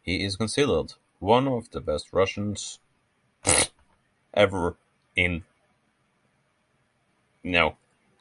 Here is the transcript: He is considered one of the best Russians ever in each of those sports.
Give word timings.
He 0.00 0.24
is 0.24 0.38
considered 0.38 0.94
one 1.18 1.46
of 1.46 1.68
the 1.72 1.82
best 1.82 2.10
Russians 2.14 2.78
ever 4.32 4.78
in 5.14 5.34
each 5.34 5.42
of 5.42 5.46
those 7.44 7.62
sports. 7.74 7.76